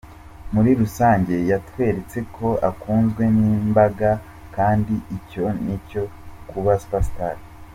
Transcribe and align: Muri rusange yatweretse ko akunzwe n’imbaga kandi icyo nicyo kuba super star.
Muri 0.53 0.71
rusange 0.81 1.35
yatweretse 1.51 2.17
ko 2.35 2.47
akunzwe 2.69 3.23
n’imbaga 3.39 4.09
kandi 4.55 4.93
icyo 5.17 5.45
nicyo 5.63 6.03
kuba 6.49 6.71
super 6.81 7.03
star. 7.09 7.35